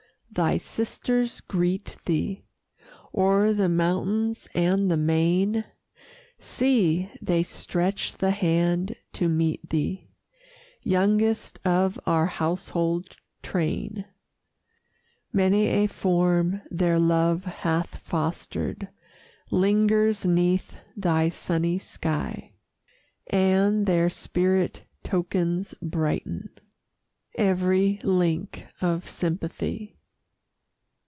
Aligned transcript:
thy 0.33 0.55
sisters 0.57 1.41
greet 1.41 1.97
thee, 2.05 2.41
O'er 3.13 3.51
the 3.51 3.67
mountain 3.67 4.33
and 4.55 4.89
the 4.89 4.95
main; 4.95 5.65
See, 6.39 7.11
they 7.21 7.43
stretch 7.43 8.15
the 8.15 8.31
hand 8.31 8.95
to 9.11 9.27
meet 9.27 9.69
thee, 9.69 10.07
Youngest 10.83 11.59
of 11.65 11.99
our 12.05 12.27
household 12.27 13.17
train. 13.43 14.05
Many 15.33 15.65
a 15.67 15.87
form 15.87 16.61
their 16.71 16.97
love 16.97 17.43
hath 17.43 17.97
fostered 17.97 18.87
Lingers 19.51 20.25
'neath 20.25 20.77
thy 20.95 21.27
sunny 21.27 21.77
sky, 21.77 22.53
And 23.27 23.85
their 23.85 24.09
spirit 24.09 24.83
tokens 25.03 25.75
brighten 25.81 26.49
Every 27.35 27.99
link 28.05 28.65
of 28.79 29.09
sympathy. 29.09 29.97